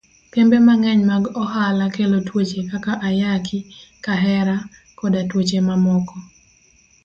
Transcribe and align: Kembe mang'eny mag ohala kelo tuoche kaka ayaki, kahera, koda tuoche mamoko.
Kembe 0.33 0.57
mang'eny 0.67 1.01
mag 1.11 1.23
ohala 1.43 1.85
kelo 1.95 2.17
tuoche 2.27 2.61
kaka 2.71 2.93
ayaki, 3.07 3.59
kahera, 4.05 4.55
koda 4.97 5.21
tuoche 5.29 5.59
mamoko. 5.67 6.15